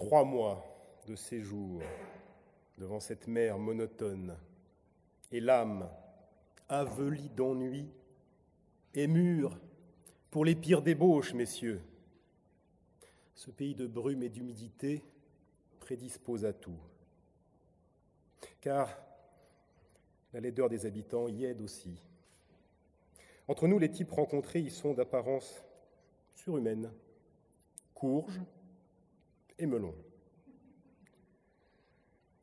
[0.00, 0.64] Trois mois
[1.06, 1.82] de séjour
[2.78, 4.34] devant cette mer monotone,
[5.30, 5.90] et l'âme,
[6.70, 7.86] avelie d'ennui,
[8.94, 9.60] est mûre
[10.30, 11.82] pour les pires débauches, messieurs.
[13.34, 15.04] Ce pays de brume et d'humidité
[15.80, 16.80] prédispose à tout.
[18.62, 18.88] Car
[20.32, 22.00] la laideur des habitants y aide aussi.
[23.48, 25.62] Entre nous, les types rencontrés y sont d'apparence
[26.34, 26.90] surhumaine,
[27.92, 28.40] courge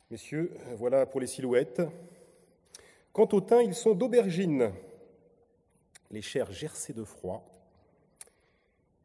[0.09, 1.81] Messieurs, voilà pour les silhouettes.
[3.11, 4.71] Quant au teint, ils sont d'aubergine,
[6.11, 7.45] les chairs gercées de froid.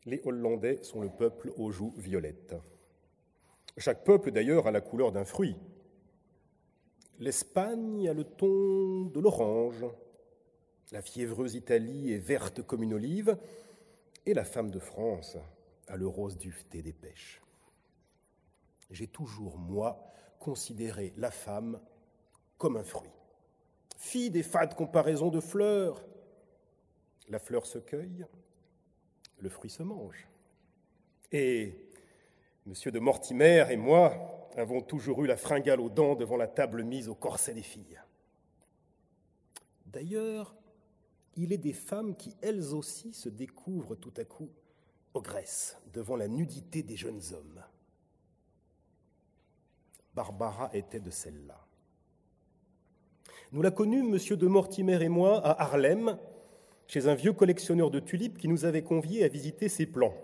[0.04, 2.54] Les Hollandais sont le peuple aux joues violettes.
[3.78, 5.56] Chaque peuple, d'ailleurs, a la couleur d'un fruit.
[7.18, 9.84] L'Espagne a le ton de l'orange,
[10.90, 13.36] la fiévreuse Italie est verte comme une olive,
[14.26, 15.36] et la femme de France
[15.88, 17.41] a le rose duveté des pêches.
[18.92, 20.04] J'ai toujours, moi,
[20.38, 21.80] considéré la femme
[22.58, 23.10] comme un fruit.
[23.96, 26.04] Fille des fades comparaisons de fleurs,
[27.28, 28.26] la fleur se cueille,
[29.38, 30.28] le fruit se mange.
[31.30, 31.74] Et
[32.66, 36.84] Monsieur de Mortimer et moi avons toujours eu la fringale aux dents devant la table
[36.84, 38.00] mise au corset des filles.
[39.86, 40.54] D'ailleurs,
[41.36, 44.50] il est des femmes qui, elles aussi, se découvrent tout à coup
[45.14, 47.62] ogresse devant la nudité des jeunes hommes.
[50.14, 51.58] Barbara était de celle-là.
[53.52, 56.18] Nous la connûmes, monsieur de Mortimer et moi, à Harlem,
[56.86, 60.14] chez un vieux collectionneur de tulipes qui nous avait conviés à visiter ses plants.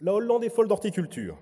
[0.00, 1.38] La Hollande est folle d'horticulture.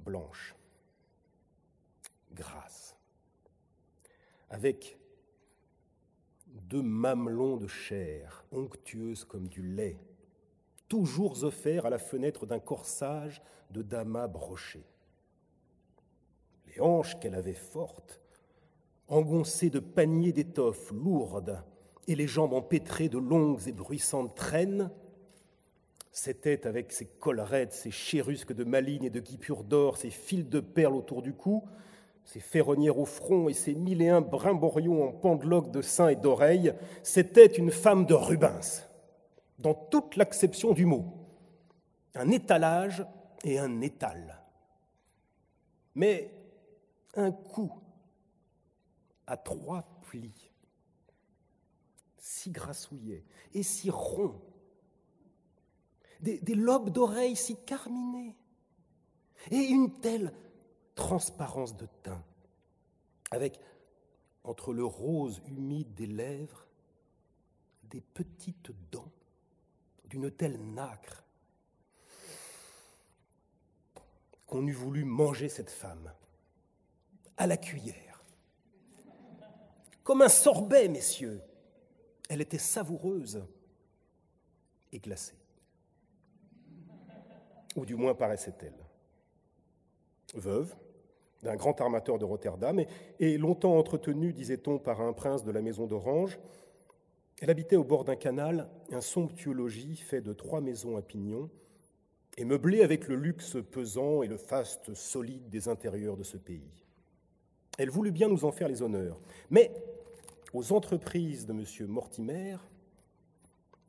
[0.00, 0.54] Blanche,
[2.32, 2.96] grasse,
[4.48, 4.98] avec
[6.46, 9.98] deux mamelons de chair, onctueuses comme du lait,
[10.88, 14.84] toujours offerts à la fenêtre d'un corsage de damas broché.
[16.68, 18.20] Les hanches qu'elle avait fortes,
[19.08, 21.62] engoncées de paniers d'étoffes lourdes
[22.06, 24.90] et les jambes empêtrées de longues et bruissantes traînes,
[26.10, 30.60] c'était avec ses collerettes, ses chérusques de malines et de guipures d'or, ses fils de
[30.60, 31.62] perles autour du cou,
[32.24, 36.16] ses ferronnières au front et ses mille et un brimborions en pendeloques de seins et
[36.16, 38.87] d'oreilles, c'était une femme de Rubens,
[39.58, 41.14] dans toute l'acception du mot.
[42.14, 43.04] Un étalage
[43.44, 44.42] et un étal.
[45.94, 46.32] Mais
[47.14, 47.72] un cou
[49.26, 50.50] à trois plis,
[52.16, 54.40] si grassouillet et si rond,
[56.20, 58.36] des, des lobes d'oreilles si carminés,
[59.50, 60.32] et une telle
[60.94, 62.24] transparence de teint,
[63.30, 63.60] avec
[64.44, 66.66] entre le rose humide des lèvres
[67.84, 69.12] des petites dents
[70.08, 71.24] d'une telle nacre
[74.46, 76.12] qu'on eût voulu manger cette femme
[77.36, 78.24] à la cuillère.
[80.02, 81.42] Comme un sorbet, messieurs.
[82.30, 83.44] Elle était savoureuse
[84.92, 85.36] et glacée.
[87.76, 88.74] Ou du moins paraissait-elle.
[90.34, 90.74] Veuve,
[91.42, 92.82] d'un grand armateur de Rotterdam,
[93.18, 96.38] et, longtemps entretenue, disait-on, par un prince de la maison d'Orange.
[97.40, 101.50] Elle habitait au bord d'un canal, un somptueux logis fait de trois maisons à pignons,
[102.36, 106.84] et meublé avec le luxe pesant et le faste solide des intérieurs de ce pays.
[107.78, 109.72] Elle voulut bien nous en faire les honneurs, mais
[110.52, 111.86] aux entreprises de M.
[111.88, 112.56] Mortimer,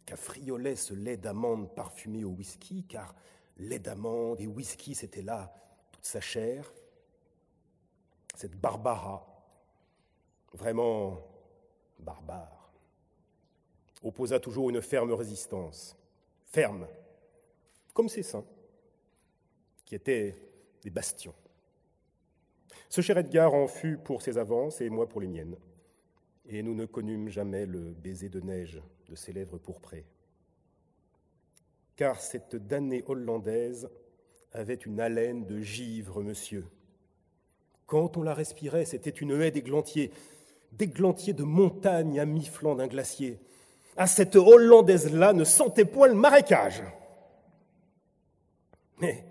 [0.06, 3.16] qu'affriolait ce lait d'amande parfumé au whisky, car
[3.58, 5.54] lait d'amande et whisky, c'était là
[5.92, 6.74] toute sa chair,
[8.36, 9.28] cette Barbara,
[10.54, 11.20] vraiment
[12.00, 12.59] barbare,
[14.04, 15.98] opposa toujours une ferme résistance,
[16.46, 16.88] ferme,
[17.94, 18.46] comme ses seins,
[19.86, 20.36] qui étaient
[20.82, 21.34] des bastions.
[22.90, 25.58] Ce cher Edgar en fut pour ses avances et moi pour les miennes,
[26.48, 30.06] et nous ne connûmes jamais le baiser de neige de ses lèvres pourprées.
[31.96, 33.90] Car cette damnée hollandaise
[34.54, 36.66] avait une haleine de givre, monsieur,
[37.90, 40.12] quand on la respirait, c'était une haie d'églantiers,
[40.74, 43.40] d'églantiers de montagne à mi-flanc d'un glacier.
[44.00, 46.82] À cette Hollandaise-là ne sentait point le marécage.
[49.02, 49.26] Mais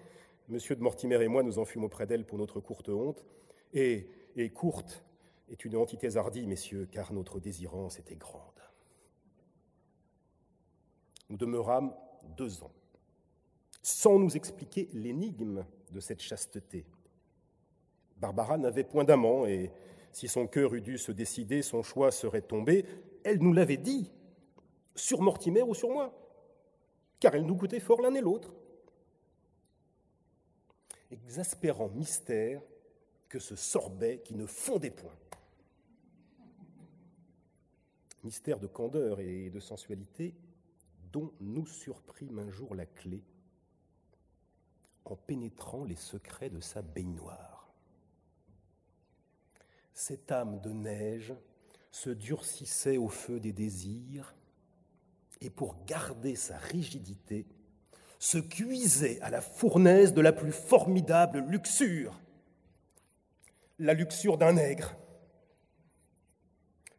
[0.51, 0.59] M.
[0.59, 3.25] de Mortimer et moi nous en fûmes auprès d'elle pour notre courte honte,
[3.73, 4.11] et,
[4.55, 5.03] courte
[5.51, 8.43] est une antithèse hardie, messieurs, car notre désirance était grande.
[11.31, 11.95] Nous demeurâmes
[12.37, 12.75] deux ans,
[13.81, 16.85] sans nous expliquer l'énigme de cette chasteté.
[18.19, 19.71] Barbara n'avait point d'amant, et
[20.13, 22.85] si son cœur eût dû se décider, son choix serait tombé.
[23.25, 24.13] Elle nous l'avait dit,
[24.99, 26.13] sur Mortimer ou sur moi.
[27.21, 28.55] car elles nous coûtaient fort l'un et l'autre.
[31.11, 32.63] Exaspérant mystère
[33.29, 35.17] que ce sorbet qui ne fondait point.
[38.23, 40.35] Mystère de candeur et de sensualité
[41.13, 43.23] dont nous surprîmes un jour la clé
[45.05, 47.73] en pénétrant les secrets de sa baignoire.
[49.95, 51.35] Cette âme de neige
[51.91, 54.35] se durcissait au feu des désirs
[55.41, 57.47] et pour garder sa rigidité,
[58.19, 62.21] se cuisait à la fournaise de la plus formidable luxure,
[63.79, 64.97] la luxure d'un nègre.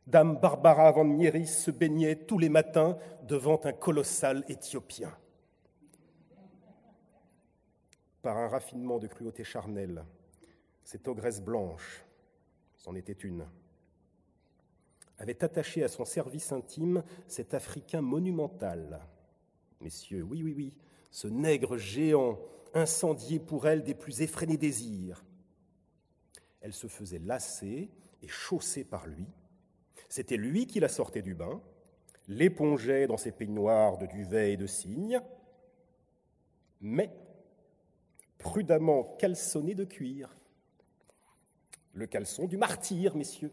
[0.07, 5.15] Dame Barbara van Mieris se baignait tous les matins devant un colossal Éthiopien.
[8.21, 10.03] Par un raffinement de cruauté charnelle,
[10.83, 12.03] cette ogresse blanche,
[12.77, 13.45] c'en était une,
[15.19, 19.05] avait attaché à son service intime cet Africain monumental.
[19.81, 20.73] Messieurs, oui, oui, oui,
[21.11, 22.39] ce nègre géant,
[22.73, 25.23] incendié pour elle des plus effrénés désirs.
[26.61, 29.27] Elle se faisait lasser et chausser par lui.
[30.07, 31.61] C'était lui qui la sortait du bain,
[32.27, 35.21] l'épongeait dans ses peignoirs de duvet et de cygne,
[36.79, 37.11] mais
[38.37, 40.37] prudemment caleçonné de cuir.
[41.93, 43.51] Le caleçon du martyr, messieurs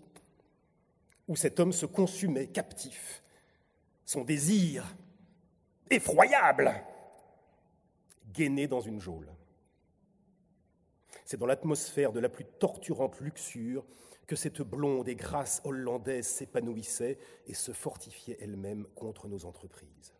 [1.28, 3.23] où cet homme se consumait captif.
[4.05, 4.96] Son désir,
[5.90, 6.73] effroyable,
[8.32, 9.32] gainé dans une geôle.
[11.25, 13.84] C'est dans l'atmosphère de la plus torturante luxure
[14.26, 20.14] que cette blonde et grasse hollandaise s'épanouissait et se fortifiait elle-même contre nos entreprises.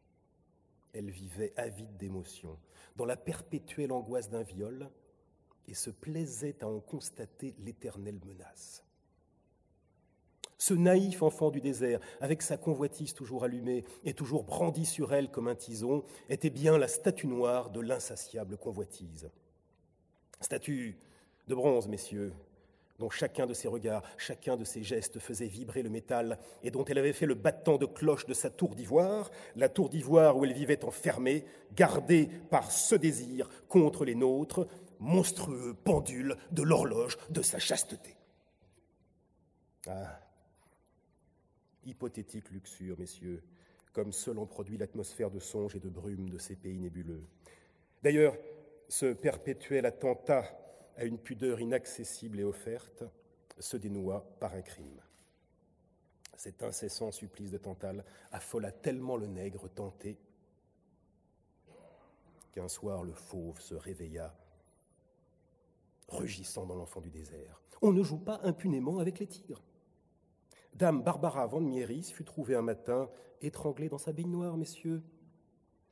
[0.93, 2.59] Elle vivait avide d'émotions,
[2.97, 4.89] dans la perpétuelle angoisse d'un viol,
[5.69, 8.85] et se plaisait à en constater l'éternelle menace.
[10.59, 15.31] Ce naïf enfant du désert, avec sa convoitise toujours allumée et toujours brandie sur elle
[15.31, 19.31] comme un tison, était bien la statue noire de l'insatiable convoitise.
[20.41, 20.99] Statue
[21.47, 22.33] de bronze, messieurs,
[22.99, 26.85] dont chacun de ses regards, chacun de ses gestes faisait vibrer le métal, et dont
[26.87, 30.45] elle avait fait le battant de cloche de sa tour d'ivoire, la tour d'ivoire où
[30.45, 31.45] elle vivait enfermée,
[31.75, 34.67] gardée par ce désir contre les nôtres,
[34.99, 38.17] monstrueux pendule de l'horloge de sa chasteté.
[39.87, 40.19] Ah,
[41.87, 43.43] hypothétique luxure, messieurs,
[43.93, 47.25] comme seul en produit l'atmosphère de songe et de brume de ces pays nébuleux.
[48.03, 48.37] D'ailleurs,
[48.89, 50.45] ce perpétuel attentat
[50.97, 53.05] à une pudeur inaccessible et offerte
[53.59, 55.01] se dénoua par un crime.
[56.37, 60.19] Cet incessant supplice de Tantale affola tellement le nègre tenté
[62.53, 64.35] qu'un soir le fauve se réveilla,
[66.09, 67.61] rugissant dans l'enfant du désert.
[67.83, 69.63] On ne joue pas impunément avec les tigres.
[70.77, 73.09] Dame Barbara van Mieris fut trouvée un matin
[73.41, 75.03] étranglée dans sa baignoire, messieurs,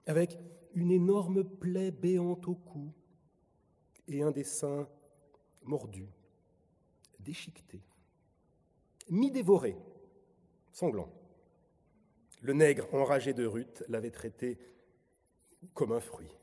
[0.07, 0.39] avec
[0.75, 2.93] une énorme plaie béante au cou
[4.09, 4.87] et un dessin
[5.63, 6.07] mordu,
[7.19, 7.81] déchiqueté,
[9.09, 9.79] mi-dévoré,
[10.71, 11.09] sanglant.
[12.43, 14.59] Le nègre enragé de Ruth l'avait traité
[15.73, 16.37] comme un fruit.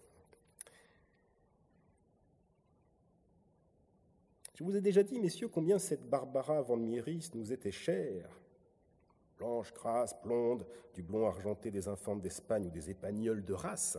[4.61, 8.29] Je vous ai déjà dit, messieurs, combien cette Barbara van Mieris nous était chère.
[9.39, 13.97] Blanche, crasse, blonde, du blond argenté des infantes d'Espagne ou des épagnols de race.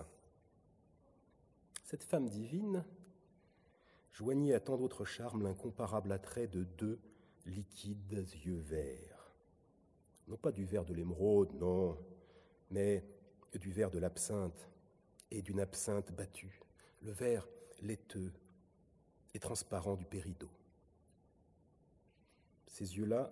[1.82, 2.84] Cette femme divine
[4.12, 7.00] joignait à tant d'autres charmes l'incomparable attrait de deux
[7.44, 9.34] liquides yeux verts.
[10.28, 11.98] Non pas du vert de l'émeraude, non,
[12.70, 13.04] mais
[13.52, 14.70] du vert de l'absinthe
[15.32, 16.60] et d'une absinthe battue,
[17.00, 17.48] le vert
[17.80, 18.32] laiteux
[19.42, 20.48] transparent du péridot.
[22.68, 23.30] Ces yeux-là,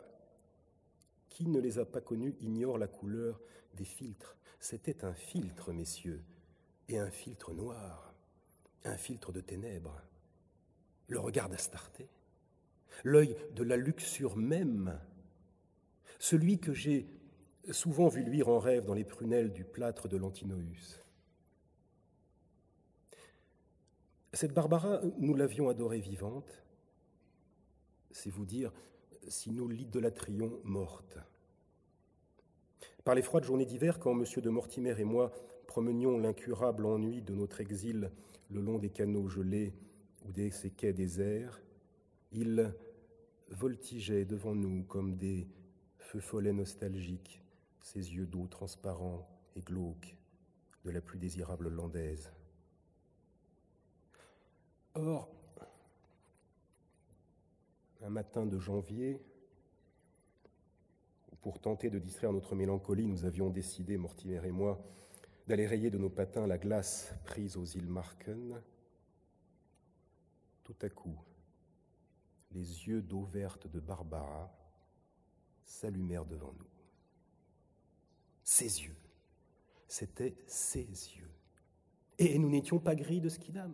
[1.31, 3.40] qui ne les a pas connus ignore la couleur
[3.75, 4.37] des filtres.
[4.59, 6.23] C'était un filtre, messieurs,
[6.88, 8.12] et un filtre noir,
[8.85, 10.02] un filtre de ténèbres.
[11.09, 12.09] Le regard d'Astarté,
[13.05, 14.99] l'œil de la luxure même,
[16.19, 17.07] celui que j'ai
[17.71, 21.00] souvent vu luire en rêve dans les prunelles du plâtre de l'Antinoüs.
[24.32, 26.62] Cette Barbara, nous l'avions adorée vivante.
[28.12, 28.72] C'est vous dire
[29.26, 31.18] si nous l'idolâtrions morte.
[33.04, 34.25] Par les froides journées d'hiver, quand M.
[34.40, 35.32] de Mortimer et moi
[35.66, 38.12] promenions l'incurable ennui de notre exil
[38.50, 39.75] le long des canaux gelés
[40.25, 41.60] ou des ces quais déserts,
[42.30, 42.72] il
[43.50, 45.49] voltigeait devant nous comme des
[45.99, 47.42] feux follets nostalgiques,
[47.80, 50.16] ses yeux d'eau transparents et glauques
[50.84, 52.30] de la plus désirable landaise.
[54.94, 55.28] Or,
[58.02, 59.20] un matin de janvier,
[61.42, 64.82] pour tenter de distraire notre mélancolie, nous avions décidé, Mortimer et moi,
[65.47, 68.61] d'aller rayer de nos patins la glace prise aux îles Marken,
[70.64, 71.18] tout à coup,
[72.52, 74.52] les yeux d'eau verte de Barbara
[75.64, 76.68] s'allumèrent devant nous.
[78.42, 78.97] Ses yeux,
[79.88, 81.30] c'étaient ses yeux.
[82.18, 83.73] Et nous n'étions pas gris de skidam.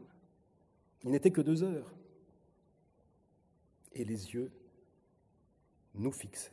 [1.07, 1.95] Il n'était que deux heures.
[3.93, 4.51] Et les yeux
[5.95, 6.51] nous fixaient.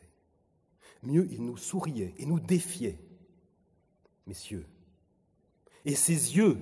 [1.02, 2.98] Mieux, ils nous souriaient et nous défiaient.
[4.26, 4.64] Messieurs,
[5.84, 6.56] et ses yeux,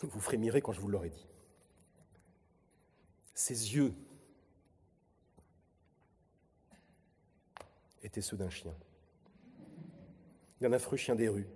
[0.00, 1.28] vous frémirez quand je vous l'aurai dit,
[3.34, 3.94] ses yeux
[8.02, 8.74] étaient ceux d'un chien,
[10.60, 11.46] d'un affreux chien des rues,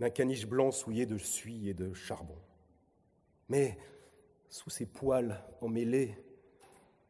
[0.00, 2.36] d'un caniche blanc souillé de suie et de charbon.
[3.52, 3.76] Mais
[4.48, 6.16] sous ses poils emmêlés,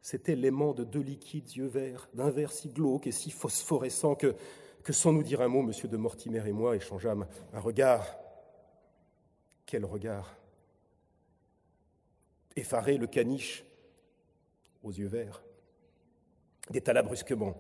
[0.01, 4.35] c'était l'aimant de deux liquides yeux verts, d'un vert si glauque et si phosphorescent que,
[4.83, 5.71] que sans nous dire un mot, M.
[5.89, 8.19] de Mortimer et moi échangeâmes un regard.
[9.67, 10.37] Quel regard?
[12.57, 13.65] Effaré, le caniche,
[14.83, 15.45] aux yeux verts,
[16.71, 17.55] détala brusquement.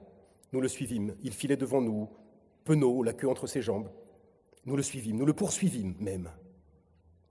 [0.50, 1.14] Nous le suivîmes.
[1.22, 2.10] Il filait devant nous,
[2.64, 3.92] penaud, la queue entre ses jambes.
[4.66, 6.32] Nous le suivîmes, nous le poursuivîmes même.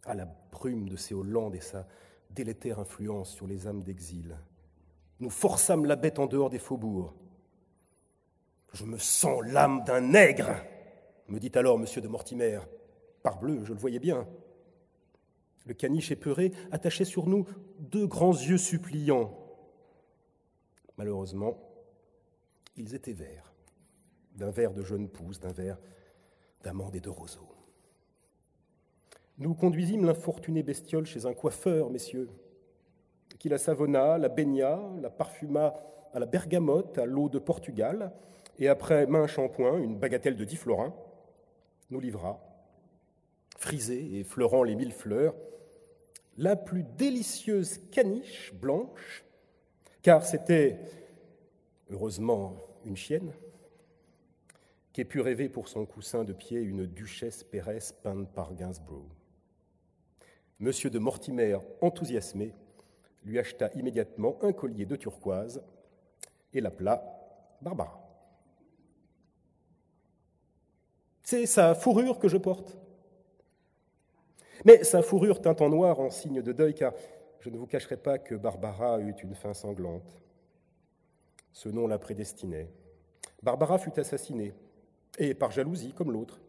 [0.06, 1.88] À la brume de ces Hollandes et sa
[2.32, 4.38] délétère influence sur les âmes d'exil.
[5.20, 7.14] Nous forçâmes la bête en dehors des faubourgs.
[8.74, 10.56] Je me sens l'âme d'un nègre,
[11.28, 11.86] me dit alors M.
[12.02, 12.60] de Mortimer.
[13.22, 14.28] Parbleu, je le voyais bien.
[15.66, 17.46] Le caniche épeuré attachait sur nous
[17.80, 19.38] deux grands yeux suppliants.
[20.98, 21.58] Malheureusement,
[22.76, 23.54] ils étaient verts,
[24.36, 25.78] d'un vert de jeune pousse, d'un vert
[26.64, 27.48] d'amande et de roseau.
[29.38, 32.30] Nous conduisîmes l'infortunée bestiole chez un coiffeur, messieurs,
[33.40, 35.74] qui la savonna, la baigna, la parfuma
[36.14, 38.12] à la bergamote, à l'eau de Portugal,
[38.60, 40.94] et après main shampoing, une bagatelle de dix florins,
[41.90, 42.40] nous livra,
[43.58, 45.36] frisée et fleurant les mille fleurs,
[46.38, 49.24] la plus délicieuse caniche blanche,
[50.02, 50.80] car c'était,
[51.90, 53.34] heureusement, une chienne,
[54.94, 59.21] qui ait pu rêver pour son coussin de pied une duchesse péresse peinte par Gainsborough.
[60.62, 62.54] Monsieur de Mortimer, enthousiasmé,
[63.24, 65.64] lui acheta immédiatement un collier de turquoise
[66.54, 67.04] et l'appela
[67.64, 68.00] Barbara.
[71.24, 72.78] C'est sa fourrure que je porte.
[74.64, 76.94] Mais sa fourrure teinte en noir en signe de deuil, car
[77.40, 80.22] je ne vous cacherai pas que Barbara eut une fin sanglante.
[81.54, 82.70] Ce nom la prédestinait.
[83.42, 84.54] Barbara fut assassinée,
[85.18, 86.40] et par jalousie comme l'autre.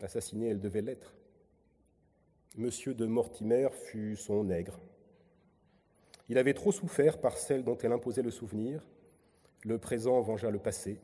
[0.00, 1.14] Assassinée, elle devait l'être.
[2.58, 4.78] Monsieur de Mortimer fut son nègre.
[6.28, 8.86] Il avait trop souffert par celle dont elle imposait le souvenir.
[9.64, 11.00] Le présent vengea le passé.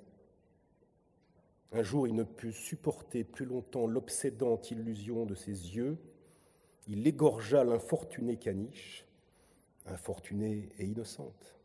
[1.72, 5.96] Un jour, il ne put supporter plus longtemps l'obsédante illusion de ses yeux.
[6.86, 9.06] Il égorgea l'infortunée caniche,
[9.86, 11.56] infortunée et innocente.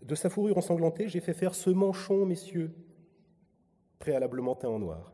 [0.00, 2.72] De sa fourrure ensanglantée, j'ai fait faire ce manchon, messieurs,
[3.98, 5.12] préalablement teint en noir.